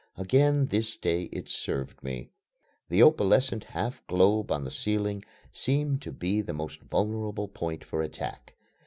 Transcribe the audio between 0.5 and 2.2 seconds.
this day it served